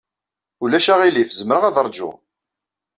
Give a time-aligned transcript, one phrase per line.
[0.63, 1.29] Ulac aɣilif.
[1.39, 2.15] Zemreɣ ad ṛjuɣ.